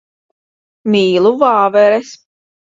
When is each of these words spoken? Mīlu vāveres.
Mīlu 0.95 1.33
vāveres. 1.45 2.19